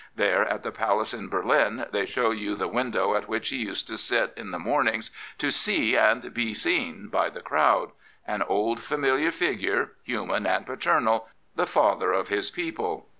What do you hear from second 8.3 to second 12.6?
an old, familiar figure, human and paternal, the father of his